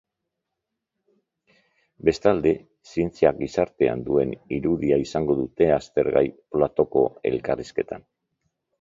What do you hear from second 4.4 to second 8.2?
irudia izango dute aztergai platoko elkarrizketan.